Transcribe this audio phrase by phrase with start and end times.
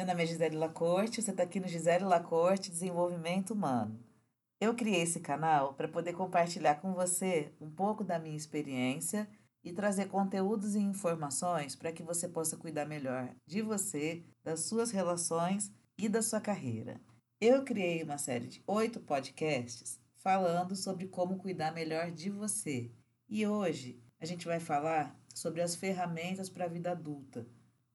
[0.00, 4.02] Meu nome é Gisele Lacorte, você está aqui no Gisele Lacorte Desenvolvimento Humano.
[4.58, 9.28] Eu criei esse canal para poder compartilhar com você um pouco da minha experiência
[9.62, 14.90] e trazer conteúdos e informações para que você possa cuidar melhor de você, das suas
[14.90, 16.98] relações e da sua carreira.
[17.38, 22.90] Eu criei uma série de oito podcasts falando sobre como cuidar melhor de você.
[23.28, 27.46] E hoje a gente vai falar sobre as ferramentas para a vida adulta.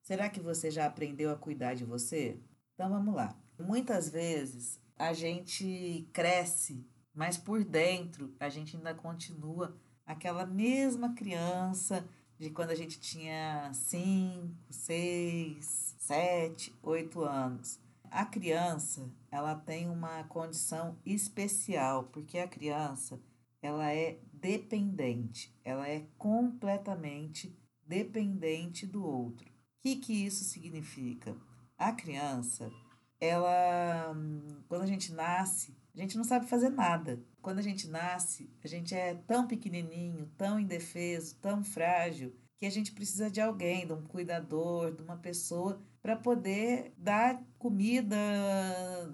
[0.06, 2.40] Será que você já aprendeu a cuidar de você?
[2.74, 3.36] Então vamos lá.
[3.58, 12.08] Muitas vezes a gente cresce, mas por dentro a gente ainda continua aquela mesma criança
[12.38, 17.80] de quando a gente tinha 5, 6, 7, 8 anos.
[18.08, 23.20] A criança, ela tem uma condição especial, porque a criança,
[23.60, 29.55] ela é dependente, ela é completamente dependente do outro.
[29.78, 31.36] O que, que isso significa?
[31.78, 32.70] A criança,
[33.20, 34.14] ela,
[34.68, 37.22] quando a gente nasce, a gente não sabe fazer nada.
[37.40, 42.70] Quando a gente nasce, a gente é tão pequenininho, tão indefeso, tão frágil, que a
[42.70, 48.16] gente precisa de alguém, de um cuidador, de uma pessoa para poder dar comida,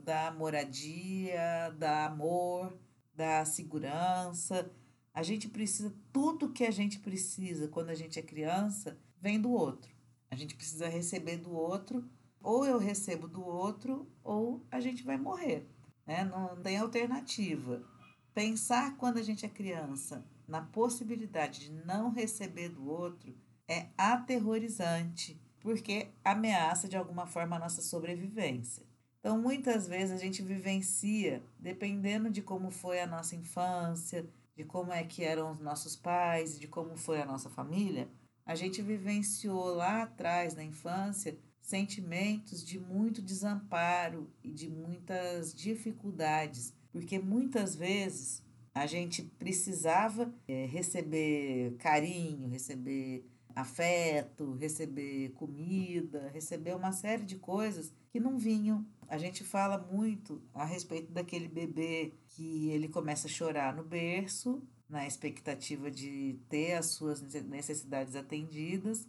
[0.05, 2.79] dar moradia, dar amor,
[3.15, 4.71] dar segurança.
[5.13, 9.51] A gente precisa, tudo que a gente precisa quando a gente é criança vem do
[9.51, 9.92] outro.
[10.33, 12.09] A gente precisa receber do outro,
[12.43, 15.69] ou eu recebo do outro, ou a gente vai morrer.
[16.07, 16.25] Né?
[16.25, 17.85] Não tem alternativa.
[18.33, 23.37] Pensar quando a gente é criança na possibilidade de não receber do outro
[23.69, 28.87] é aterrorizante, porque ameaça de alguma forma a nossa sobrevivência.
[29.21, 34.95] Então, muitas vezes a gente vivencia, dependendo de como foi a nossa infância, de como
[34.95, 38.09] é que eram os nossos pais, de como foi a nossa família,
[38.45, 46.75] a gente vivenciou lá atrás na infância sentimentos de muito desamparo e de muitas dificuldades,
[46.91, 48.45] porque muitas vezes
[48.75, 53.25] a gente precisava é, receber carinho, receber
[53.55, 58.85] afeto, receber comida, receber uma série de coisas que não vinham.
[59.09, 64.63] A gente fala muito a respeito daquele bebê que ele começa a chorar no berço,
[64.93, 69.09] na expectativa de ter as suas necessidades atendidas,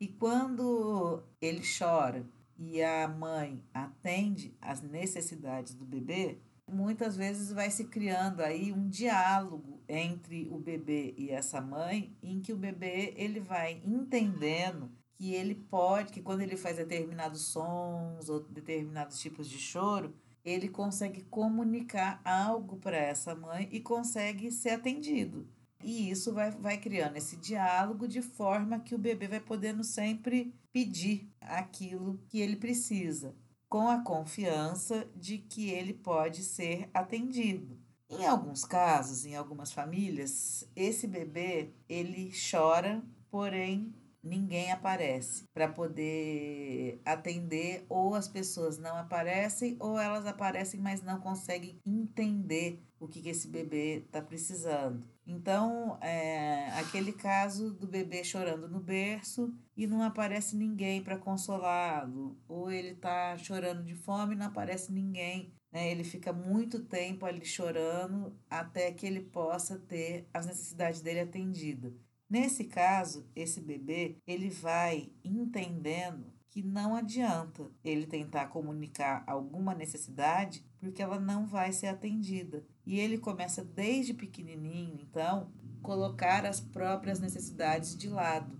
[0.00, 2.28] e quando ele chora
[2.58, 6.38] e a mãe atende às necessidades do bebê,
[6.68, 12.40] muitas vezes vai se criando aí um diálogo entre o bebê e essa mãe, em
[12.40, 18.28] que o bebê ele vai entendendo que ele pode, que quando ele faz determinados sons
[18.28, 20.12] ou determinados tipos de choro,
[20.44, 25.48] ele consegue comunicar algo para essa mãe e consegue ser atendido.
[25.82, 30.54] E isso vai, vai criando esse diálogo de forma que o bebê vai podendo sempre
[30.72, 33.34] pedir aquilo que ele precisa
[33.68, 37.80] com a confiança de que ele pode ser atendido.
[38.08, 47.00] Em alguns casos, em algumas famílias, esse bebê ele chora, porém ninguém aparece para poder
[47.04, 53.20] atender, ou as pessoas não aparecem, ou elas aparecem, mas não conseguem entender o que,
[53.20, 55.04] que esse bebê está precisando.
[55.26, 62.36] Então, é aquele caso do bebê chorando no berço e não aparece ninguém para consolá-lo,
[62.48, 65.52] ou ele está chorando de fome e não aparece ninguém.
[65.72, 65.90] Né?
[65.90, 71.92] Ele fica muito tempo ali chorando até que ele possa ter as necessidades dele atendidas.
[72.32, 80.64] Nesse caso, esse bebê ele vai entendendo que não adianta ele tentar comunicar alguma necessidade
[80.78, 82.64] porque ela não vai ser atendida.
[82.86, 88.58] E ele começa desde pequenininho, então, colocar as próprias necessidades de lado.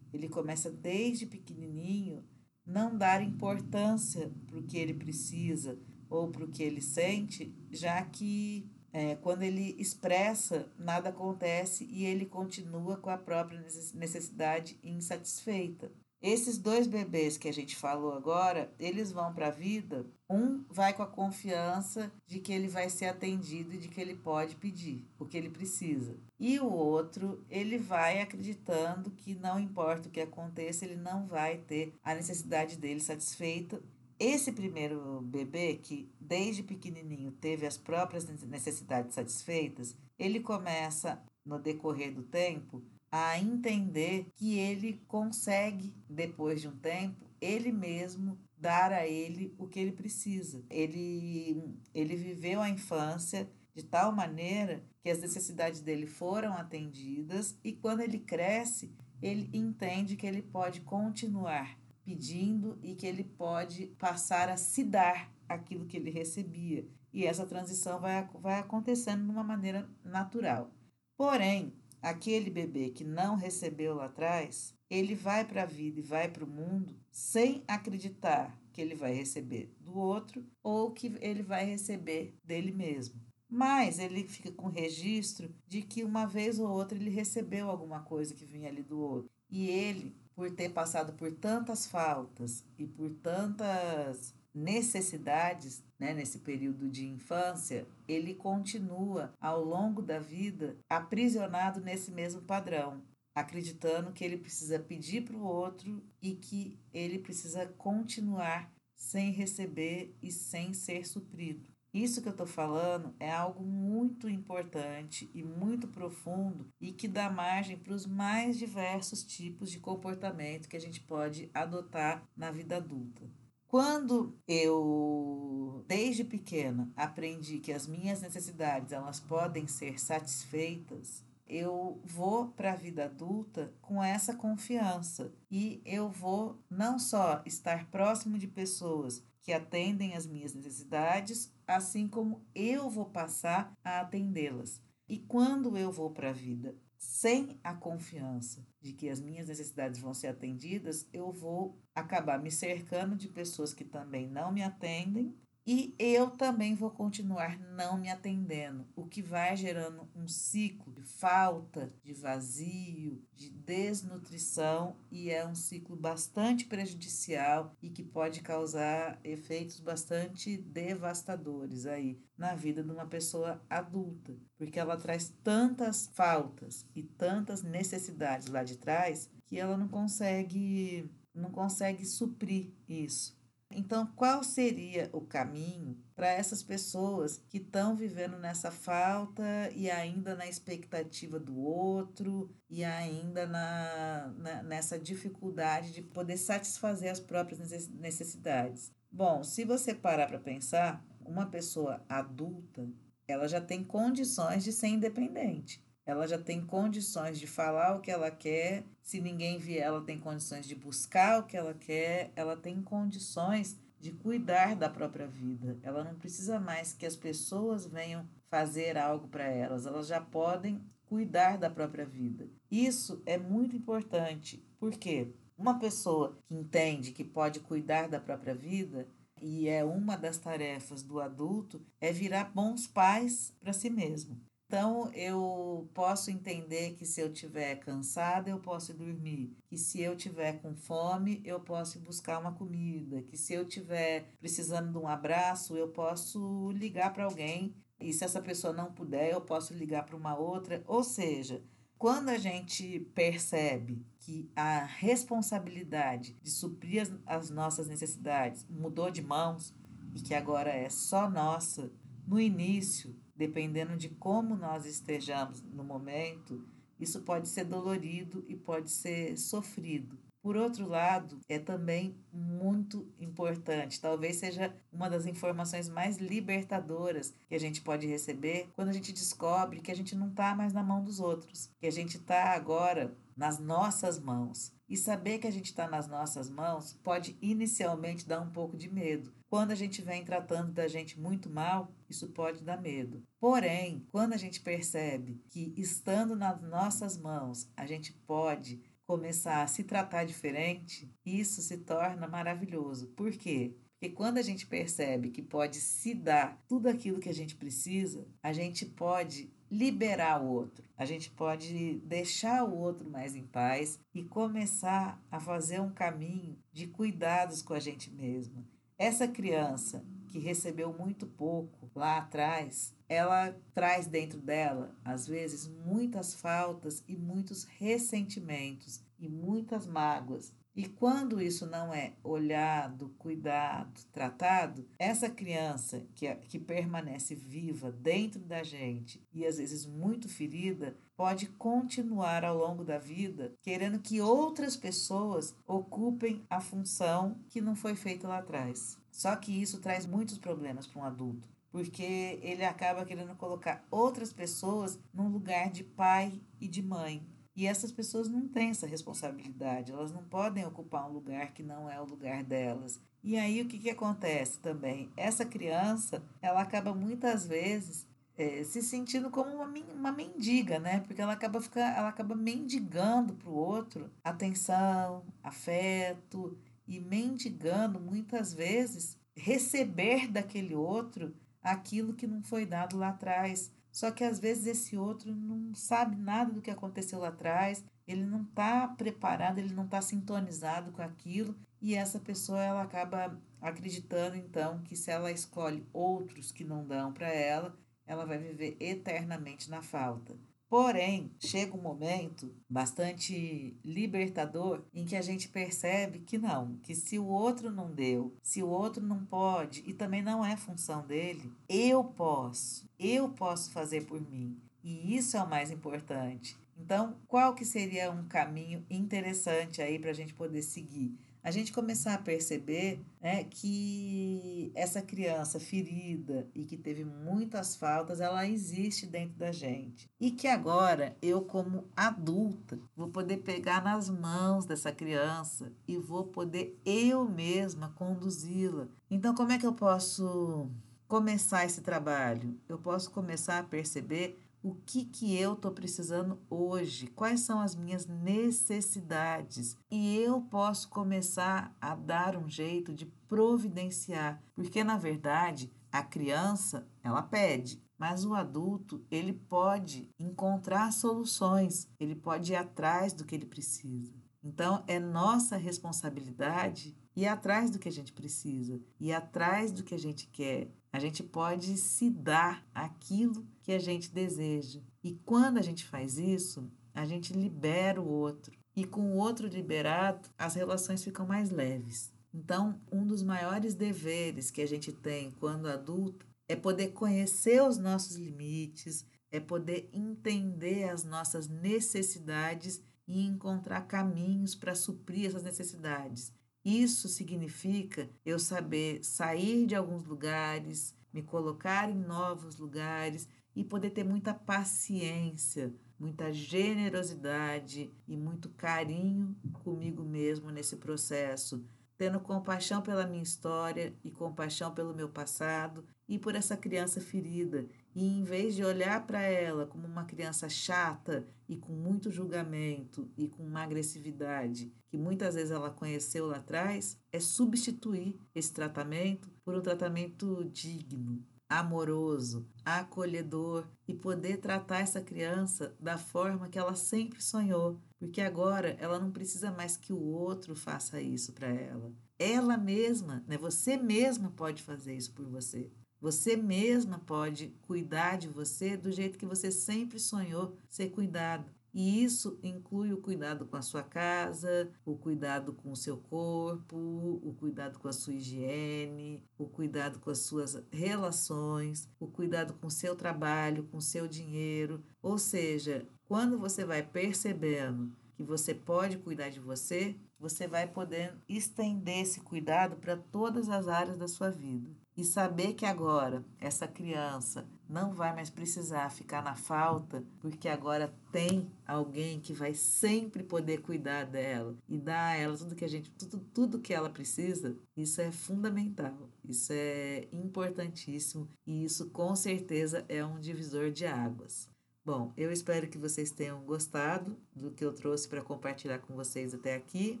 [0.12, 2.24] Ele começa desde pequenininho
[2.64, 5.76] não dar importância para o que ele precisa
[6.08, 12.06] ou para o que ele sente, já que é, quando ele expressa, nada acontece e
[12.06, 13.60] ele continua com a própria
[13.92, 15.92] necessidade insatisfeita.
[16.22, 20.06] Esses dois bebês que a gente falou agora, eles vão para a vida.
[20.30, 24.14] Um vai com a confiança de que ele vai ser atendido e de que ele
[24.14, 26.16] pode pedir o que ele precisa.
[26.40, 31.58] E o outro, ele vai acreditando que não importa o que aconteça, ele não vai
[31.58, 33.78] ter a necessidade dele satisfeita
[34.18, 42.12] esse primeiro bebê, que desde pequenininho teve as próprias necessidades satisfeitas, ele começa, no decorrer
[42.12, 49.06] do tempo, a entender que ele consegue, depois de um tempo, ele mesmo dar a
[49.06, 50.64] ele o que ele precisa.
[50.68, 57.72] Ele, ele viveu a infância de tal maneira que as necessidades dele foram atendidas e
[57.72, 58.90] quando ele cresce,
[59.22, 65.30] ele entende que ele pode continuar pedindo e que ele pode passar a se dar
[65.48, 66.88] aquilo que ele recebia.
[67.12, 70.70] E essa transição vai, vai acontecendo de uma maneira natural.
[71.16, 71.72] Porém,
[72.02, 76.44] aquele bebê que não recebeu lá atrás, ele vai para a vida e vai para
[76.44, 82.38] o mundo sem acreditar que ele vai receber do outro ou que ele vai receber
[82.44, 83.20] dele mesmo.
[83.48, 88.34] Mas ele fica com registro de que uma vez ou outra ele recebeu alguma coisa
[88.34, 89.30] que vinha ali do outro.
[89.48, 96.88] E ele, por ter passado por tantas faltas e por tantas necessidades né, nesse período
[96.88, 103.02] de infância, ele continua ao longo da vida aprisionado nesse mesmo padrão,
[103.34, 110.16] acreditando que ele precisa pedir para o outro e que ele precisa continuar sem receber
[110.22, 111.70] e sem ser suprido.
[111.92, 117.30] Isso que eu estou falando é algo muito importante e muito profundo e que dá
[117.30, 122.76] margem para os mais diversos tipos de comportamento que a gente pode adotar na vida
[122.76, 123.22] adulta.
[123.68, 132.48] Quando eu, desde pequena, aprendi que as minhas necessidades elas podem ser satisfeitas, eu vou
[132.48, 138.46] para a vida adulta com essa confiança e eu vou não só estar próximo de
[138.46, 144.80] pessoas que atendem as minhas necessidades, assim como eu vou passar a atendê-las.
[145.08, 150.00] E quando eu vou para a vida sem a confiança de que as minhas necessidades
[150.00, 155.34] vão ser atendidas, eu vou acabar me cercando de pessoas que também não me atendem
[155.66, 161.02] e eu também vou continuar não me atendendo, o que vai gerando um ciclo de
[161.02, 169.18] falta, de vazio, de desnutrição e é um ciclo bastante prejudicial e que pode causar
[169.24, 176.86] efeitos bastante devastadores aí na vida de uma pessoa adulta, porque ela traz tantas faltas
[176.94, 183.35] e tantas necessidades lá de trás que ela não consegue não consegue suprir isso.
[183.70, 189.42] Então, qual seria o caminho para essas pessoas que estão vivendo nessa falta
[189.74, 197.10] e ainda na expectativa do outro e ainda na, na, nessa dificuldade de poder satisfazer
[197.10, 198.92] as próprias necessidades?
[199.10, 202.88] Bom, se você parar para pensar, uma pessoa adulta,
[203.26, 205.84] ela já tem condições de ser independente.
[206.06, 208.84] Ela já tem condições de falar o que ela quer.
[209.02, 212.32] Se ninguém vier, ela tem condições de buscar o que ela quer.
[212.36, 215.78] Ela tem condições de cuidar da própria vida.
[215.82, 219.84] Ela não precisa mais que as pessoas venham fazer algo para elas.
[219.84, 222.48] Elas já podem cuidar da própria vida.
[222.70, 229.08] Isso é muito importante, porque uma pessoa que entende que pode cuidar da própria vida,
[229.40, 234.40] e é uma das tarefas do adulto, é virar bons pais para si mesmo.
[234.68, 239.56] Então, eu posso entender que se eu estiver cansada, eu posso dormir.
[239.68, 243.22] Que se eu estiver com fome, eu posso buscar uma comida.
[243.22, 247.76] Que se eu estiver precisando de um abraço, eu posso ligar para alguém.
[248.00, 250.82] E se essa pessoa não puder, eu posso ligar para uma outra.
[250.88, 251.62] Ou seja,
[251.96, 259.22] quando a gente percebe que a responsabilidade de suprir as, as nossas necessidades mudou de
[259.22, 259.72] mãos
[260.12, 261.92] e que agora é só nossa,
[262.26, 266.64] no início dependendo de como nós estejamos no momento,
[266.98, 270.18] isso pode ser dolorido e pode ser sofrido.
[270.46, 277.54] Por outro lado, é também muito importante, talvez seja uma das informações mais libertadoras que
[277.56, 280.84] a gente pode receber quando a gente descobre que a gente não está mais na
[280.84, 284.72] mão dos outros, que a gente está agora nas nossas mãos.
[284.88, 288.88] E saber que a gente está nas nossas mãos pode inicialmente dar um pouco de
[288.88, 289.34] medo.
[289.50, 293.20] Quando a gente vem tratando da gente muito mal, isso pode dar medo.
[293.40, 299.66] Porém, quando a gente percebe que estando nas nossas mãos, a gente pode começar a
[299.66, 303.08] se tratar diferente, isso se torna maravilhoso.
[303.08, 303.76] Por quê?
[303.98, 308.26] Porque quando a gente percebe que pode se dar tudo aquilo que a gente precisa,
[308.42, 310.84] a gente pode liberar o outro.
[310.96, 316.58] A gente pode deixar o outro mais em paz e começar a fazer um caminho
[316.72, 318.64] de cuidados com a gente mesma.
[318.98, 326.34] Essa criança que recebeu muito pouco lá atrás, ela traz dentro dela, às vezes, muitas
[326.34, 334.86] faltas e muitos ressentimentos e muitas mágoas e quando isso não é olhado, cuidado, tratado,
[334.98, 341.46] essa criança que, que permanece viva dentro da gente e às vezes muito ferida, pode
[341.46, 347.94] continuar ao longo da vida querendo que outras pessoas ocupem a função que não foi
[347.94, 348.98] feita lá atrás.
[349.10, 354.32] Só que isso traz muitos problemas para um adulto, porque ele acaba querendo colocar outras
[354.32, 357.22] pessoas no lugar de pai e de mãe
[357.54, 361.90] E essas pessoas não têm essa responsabilidade, elas não podem ocupar um lugar que não
[361.90, 362.98] é o lugar delas.
[363.22, 365.10] E aí o que, que acontece também?
[365.18, 368.06] Essa criança, ela acaba muitas vezes
[368.38, 371.00] é, se sentindo como uma, uma mendiga, né?
[371.00, 378.54] Porque ela acaba, ficar, ela acaba mendigando para o outro atenção, afeto e mendigando muitas
[378.54, 381.34] vezes receber daquele outro
[381.70, 383.70] aquilo que não foi dado lá atrás.
[383.90, 388.24] Só que às vezes esse outro não sabe nada do que aconteceu lá atrás, ele
[388.24, 394.36] não está preparado, ele não está sintonizado com aquilo e essa pessoa ela acaba acreditando
[394.36, 399.68] então que se ela escolhe outros que não dão para ela, ela vai viver eternamente
[399.70, 400.36] na falta.
[400.68, 407.18] Porém, chega um momento bastante libertador em que a gente percebe que não, que se
[407.18, 411.52] o outro não deu, se o outro não pode e também não é função dele,
[411.68, 414.60] eu posso, eu posso fazer por mim.
[414.82, 416.56] E isso é o mais importante.
[416.78, 421.16] Então, qual que seria um caminho interessante aí para a gente poder seguir?
[421.46, 428.20] A gente começar a perceber né, que essa criança ferida e que teve muitas faltas,
[428.20, 430.10] ela existe dentro da gente.
[430.18, 436.24] E que agora eu, como adulta, vou poder pegar nas mãos dessa criança e vou
[436.24, 438.88] poder eu mesma conduzi-la.
[439.08, 440.68] Então, como é que eu posso
[441.06, 442.58] começar esse trabalho?
[442.68, 447.76] Eu posso começar a perceber o que, que eu estou precisando hoje, quais são as
[447.76, 449.76] minhas necessidades.
[449.88, 456.84] E eu posso começar a dar um jeito de providenciar, porque na verdade a criança
[457.00, 463.36] ela pede, mas o adulto ele pode encontrar soluções, ele pode ir atrás do que
[463.36, 464.12] ele precisa.
[464.46, 469.92] Então é nossa responsabilidade ir atrás do que a gente precisa, ir atrás do que
[469.92, 474.80] a gente quer, a gente pode se dar aquilo que a gente deseja.
[475.02, 478.56] E quando a gente faz isso, a gente libera o outro.
[478.76, 482.12] E com o outro liberado, as relações ficam mais leves.
[482.32, 487.78] Então, um dos maiores deveres que a gente tem quando adulto é poder conhecer os
[487.78, 496.32] nossos limites, é poder entender as nossas necessidades e encontrar caminhos para suprir essas necessidades.
[496.64, 503.90] Isso significa eu saber sair de alguns lugares, me colocar em novos lugares e poder
[503.90, 511.64] ter muita paciência, muita generosidade e muito carinho comigo mesmo nesse processo,
[511.96, 517.66] tendo compaixão pela minha história e compaixão pelo meu passado e por essa criança ferida
[517.96, 523.10] e em vez de olhar para ela como uma criança chata e com muito julgamento
[523.16, 529.30] e com uma agressividade que muitas vezes ela conheceu lá atrás, é substituir esse tratamento
[529.42, 536.74] por um tratamento digno, amoroso, acolhedor e poder tratar essa criança da forma que ela
[536.74, 541.90] sempre sonhou, porque agora ela não precisa mais que o outro faça isso para ela.
[542.18, 545.70] Ela mesma, né, você mesma pode fazer isso por você.
[546.00, 551.50] Você mesma pode cuidar de você do jeito que você sempre sonhou ser cuidado.
[551.78, 556.74] E isso inclui o cuidado com a sua casa, o cuidado com o seu corpo,
[556.74, 562.68] o cuidado com a sua higiene, o cuidado com as suas relações, o cuidado com
[562.68, 564.82] o seu trabalho, com o seu dinheiro.
[565.02, 571.14] Ou seja, quando você vai percebendo que você pode cuidar de você, você vai poder
[571.28, 574.74] estender esse cuidado para todas as áreas da sua vida.
[574.96, 580.94] E saber que agora essa criança não vai mais precisar ficar na falta, porque agora
[581.12, 585.68] tem alguém que vai sempre poder cuidar dela e dar a ela tudo que a
[585.68, 587.56] gente tudo, tudo que ela precisa.
[587.76, 589.10] Isso é fundamental.
[589.22, 594.48] Isso é importantíssimo e isso com certeza é um divisor de águas.
[594.84, 599.34] Bom, eu espero que vocês tenham gostado do que eu trouxe para compartilhar com vocês
[599.34, 600.00] até aqui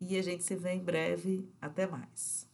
[0.00, 1.48] e a gente se vê em breve.
[1.60, 2.48] Até mais.